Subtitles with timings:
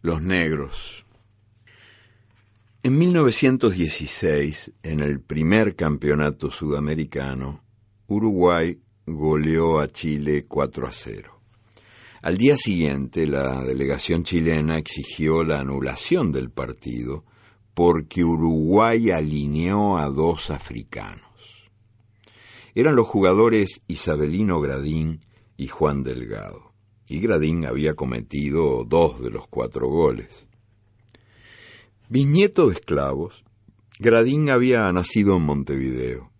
[0.00, 1.06] Los negros.
[2.84, 7.64] En 1916, en el primer campeonato sudamericano,
[8.06, 11.40] Uruguay goleó a Chile 4 a 0.
[12.22, 17.24] Al día siguiente, la delegación chilena exigió la anulación del partido
[17.74, 21.72] porque Uruguay alineó a dos africanos.
[22.72, 25.22] Eran los jugadores Isabelino Gradín
[25.56, 26.67] y Juan Delgado
[27.08, 30.46] y Gradín había cometido dos de los cuatro goles.
[32.08, 33.44] Bisnieto de esclavos,
[33.98, 36.30] Gradín había nacido en Montevideo.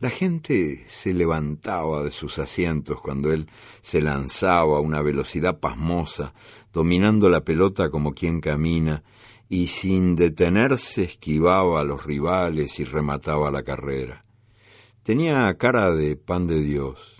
[0.00, 3.48] La gente se levantaba de sus asientos cuando él
[3.80, 6.34] se lanzaba a una velocidad pasmosa,
[6.72, 9.02] dominando la pelota como quien camina,
[9.48, 14.24] y sin detenerse esquivaba a los rivales y remataba la carrera.
[15.02, 17.17] Tenía cara de pan de Dios,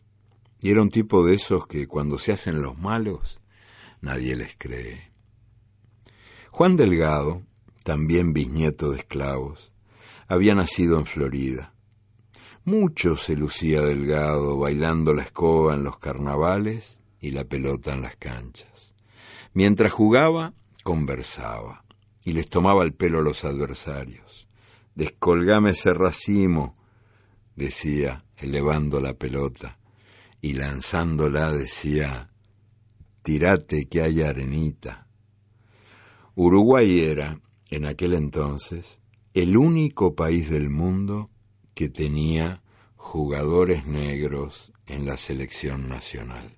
[0.60, 3.40] y era un tipo de esos que cuando se hacen los malos,
[4.00, 5.12] nadie les cree.
[6.50, 7.42] Juan Delgado,
[7.84, 9.72] también bisnieto de esclavos,
[10.26, 11.74] había nacido en Florida.
[12.64, 18.16] Mucho se lucía Delgado bailando la escoba en los carnavales y la pelota en las
[18.16, 18.94] canchas.
[19.54, 21.84] Mientras jugaba, conversaba
[22.24, 24.48] y les tomaba el pelo a los adversarios.
[24.94, 26.76] Descolgame ese racimo,
[27.54, 29.78] decía, elevando la pelota
[30.40, 32.30] y lanzándola decía,
[33.22, 35.08] tirate que hay arenita.
[36.34, 39.02] Uruguay era, en aquel entonces,
[39.34, 41.30] el único país del mundo
[41.74, 42.62] que tenía
[42.96, 46.56] jugadores negros en la selección nacional.